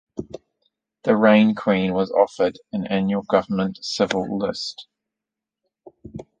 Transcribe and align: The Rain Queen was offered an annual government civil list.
The 1.03 1.15
Rain 1.15 1.53
Queen 1.53 1.93
was 1.93 2.09
offered 2.11 2.57
an 2.73 2.87
annual 2.87 3.21
government 3.21 3.85
civil 3.85 4.39
list. 4.39 4.87